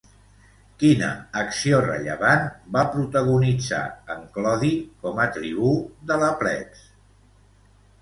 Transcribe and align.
Quina 0.83 1.09
acció 1.41 1.81
rellevant 1.87 2.49
va 2.79 2.85
protagonitzar 2.97 3.83
en 4.17 4.27
Clodi 4.39 4.75
com 5.07 5.25
a 5.29 5.31
tribú 5.39 5.79
de 6.13 6.23
la 6.27 6.35
plebs? 6.45 6.87